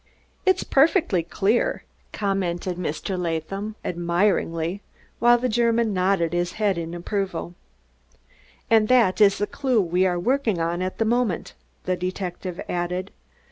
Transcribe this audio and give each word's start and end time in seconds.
"It 0.47 0.55
is 0.57 0.63
perfectly 0.63 1.21
clear," 1.21 1.83
commented 2.11 2.75
Mr. 2.75 3.19
Laadham 3.19 3.75
admiringly, 3.85 4.81
while 5.19 5.37
the 5.37 5.47
German 5.47 5.93
nodded 5.93 6.33
his 6.33 6.53
head 6.53 6.75
in 6.79 6.95
approval. 6.95 7.53
"And 8.67 8.87
that 8.87 9.21
is 9.21 9.37
the 9.37 9.45
clew 9.45 9.79
we 9.79 10.07
are 10.07 10.17
working 10.17 10.59
on 10.59 10.81
at 10.81 10.97
the 10.97 11.05
moment," 11.05 11.53
the 11.83 11.95
detective 11.95 12.59
added. 12.67 13.11